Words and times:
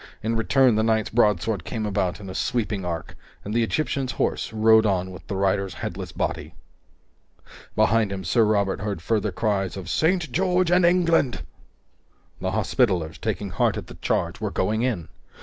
In 0.23 0.35
return, 0.35 0.73
the 0.73 0.81
knight's 0.83 1.11
broadsword 1.11 1.63
came 1.63 1.85
about 1.85 2.19
in 2.19 2.27
a 2.27 2.33
sweeping 2.33 2.83
arc, 2.83 3.15
and 3.45 3.53
the 3.53 3.61
Egyptian's 3.61 4.13
horse 4.13 4.51
rode 4.51 4.83
on 4.83 5.11
with 5.11 5.27
the 5.27 5.35
rider's 5.35 5.75
headless 5.75 6.11
body. 6.11 6.55
Behind 7.75 8.11
him, 8.11 8.23
Sir 8.23 8.43
Robert 8.43 8.81
heard 8.81 8.99
further 8.99 9.31
cries 9.31 9.77
of 9.77 9.91
"St. 9.91 10.31
George 10.31 10.71
and 10.71 10.87
England!" 10.87 11.43
The 12.39 12.49
Hospitallers, 12.49 13.19
taking 13.19 13.51
heart 13.51 13.77
at 13.77 13.85
the 13.85 13.93
charge, 13.93 14.41
were 14.41 14.49
going 14.49 14.81
in! 14.81 15.07